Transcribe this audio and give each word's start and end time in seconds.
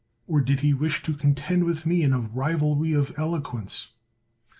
Or 0.25 0.41
did 0.41 0.61
he 0.61 0.73
wish 0.73 1.03
to 1.03 1.13
contend 1.13 1.63
with 1.63 1.85
me 1.85 2.01
in 2.01 2.11
a 2.11 2.21
rivalry 2.21 2.93
of 2.93 3.13
elo 3.19 3.39
quence? 3.39 3.89